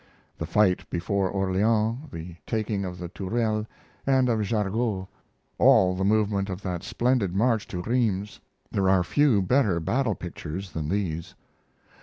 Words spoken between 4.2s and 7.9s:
of Jargeau, all the movement of that splendid march to